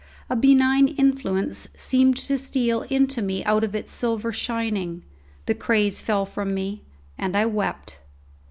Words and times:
A 0.31 0.35
benign 0.35 0.87
influence 0.87 1.67
seemed 1.75 2.17
to 2.17 2.35
steal 2.39 2.81
into 2.89 3.21
me 3.21 3.45
out 3.45 3.63
of 3.63 3.75
its 3.75 3.91
silver 3.91 4.31
shining; 4.33 5.03
the 5.45 5.53
craze 5.53 5.99
fell 6.01 6.25
from 6.25 6.55
me, 6.55 6.81
and 7.19 7.35
I 7.35 7.45
wept. 7.45 7.99